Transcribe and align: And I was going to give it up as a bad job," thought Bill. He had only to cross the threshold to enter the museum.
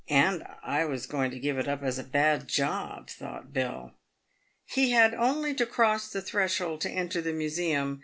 And 0.09 0.43
I 0.63 0.83
was 0.85 1.05
going 1.05 1.29
to 1.29 1.37
give 1.39 1.59
it 1.59 1.67
up 1.67 1.83
as 1.83 1.99
a 1.99 2.03
bad 2.03 2.47
job," 2.47 3.07
thought 3.07 3.53
Bill. 3.53 3.91
He 4.65 4.93
had 4.93 5.13
only 5.13 5.53
to 5.53 5.65
cross 5.67 6.09
the 6.09 6.23
threshold 6.23 6.81
to 6.81 6.89
enter 6.89 7.21
the 7.21 7.33
museum. 7.33 7.99